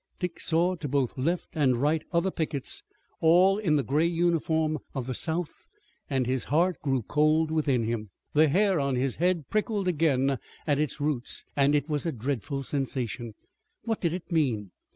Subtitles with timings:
[0.17, 2.81] Dick saw to both left and right other pickets,
[3.19, 5.67] all in the gray uniform of the South,
[6.09, 8.09] and his heart grew cold within him.
[8.33, 12.63] The hair on his head prickled again at its roots, and it was a dreadful
[12.63, 13.35] sensation.
[13.83, 14.71] What did it mean?